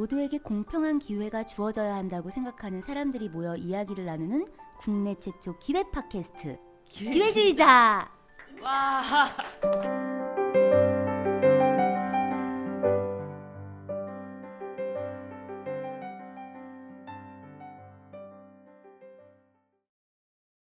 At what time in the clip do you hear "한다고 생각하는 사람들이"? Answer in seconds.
1.96-3.28